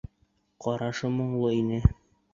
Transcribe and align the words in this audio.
Ҡарашы 0.67 1.13
моңло 1.21 1.55
ине. 1.61 1.81